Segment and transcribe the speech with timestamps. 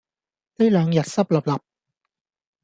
[0.55, 1.61] 呢兩日濕立立